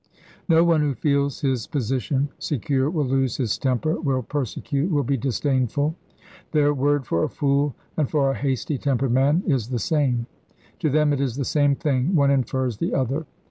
No 0.49 0.63
one 0.63 0.81
who 0.81 0.95
feels 0.95 1.41
his 1.41 1.67
position 1.67 2.29
secure 2.39 2.89
will 2.89 3.05
lose 3.05 3.37
his 3.37 3.55
temper, 3.59 3.99
will 4.01 4.23
persecute, 4.23 4.89
will 4.89 5.03
be 5.03 5.15
disdainful. 5.15 5.95
Their 6.53 6.73
word 6.73 7.05
for 7.05 7.23
a 7.23 7.29
fool 7.29 7.75
and 7.95 8.09
for 8.09 8.31
a 8.31 8.35
hasty 8.35 8.79
tempered 8.79 9.11
man 9.11 9.43
is 9.45 9.69
the 9.69 9.77
same. 9.77 10.25
To 10.79 10.89
them 10.89 11.13
it 11.13 11.21
is 11.21 11.35
the 11.35 11.45
same 11.45 11.75
thing, 11.75 12.15
one 12.15 12.31
infers 12.31 12.77
the 12.77 12.95
other. 12.95 13.27